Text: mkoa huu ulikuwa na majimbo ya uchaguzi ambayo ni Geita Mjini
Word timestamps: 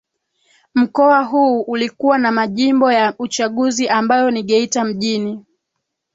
mkoa 0.75 1.23
huu 1.23 1.61
ulikuwa 1.61 2.17
na 2.17 2.31
majimbo 2.31 2.91
ya 2.91 3.15
uchaguzi 3.19 3.89
ambayo 3.89 4.31
ni 4.31 4.43
Geita 4.43 4.83
Mjini 4.85 5.45